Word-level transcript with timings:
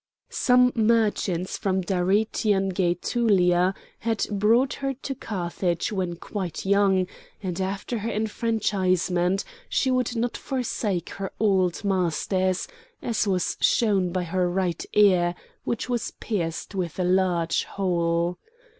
Some 0.31 0.71
merchants 0.73 1.59
from 1.59 1.81
Darytian 1.81 2.71
Gætulia 2.71 3.75
had 3.99 4.25
brought 4.31 4.73
her 4.73 4.95
to 4.95 5.13
Carthage 5.13 5.91
when 5.91 6.15
quite 6.15 6.65
young, 6.65 7.05
and 7.43 7.61
after 7.61 7.99
her 7.99 8.09
enfranchisement 8.09 9.43
she 9.69 9.91
would 9.91 10.15
not 10.15 10.35
forsake 10.37 11.11
her 11.11 11.31
old 11.39 11.83
masters, 11.83 12.67
as 13.03 13.27
was 13.27 13.55
shown 13.61 14.11
by 14.11 14.23
her 14.23 14.49
right 14.49 14.83
ear, 14.93 15.35
which 15.65 15.87
was 15.87 16.09
pierced 16.19 16.73
with 16.73 16.97
a 16.97 17.03
large 17.03 17.65
hole. 17.65 18.39